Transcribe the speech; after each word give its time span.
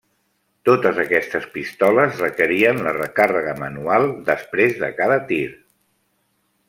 Totes 0.67 1.01
aquestes 1.03 1.43
pistoles 1.57 2.17
requerien 2.25 2.81
la 2.87 2.95
recàrrega 2.97 3.55
manual 3.61 4.09
després 4.31 4.83
de 4.85 4.91
cada 5.03 5.21
tir. 5.33 5.43